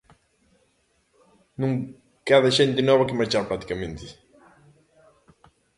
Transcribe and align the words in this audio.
Non 1.61 1.71
queda 2.27 2.55
xente 2.57 2.81
nova 2.89 3.07
que 3.07 3.19
marchar 3.19 3.43
practicamente. 3.47 4.05